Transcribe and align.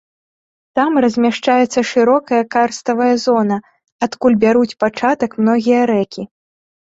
Там 0.77 0.91
размяшчаецца 1.03 1.79
шырокая 1.89 2.39
карставая 2.55 3.11
зона, 3.25 3.57
адкуль 4.05 4.37
бяруць 4.45 4.77
пачатак 4.85 5.31
многія 5.43 5.81
рэкі. 5.93 6.23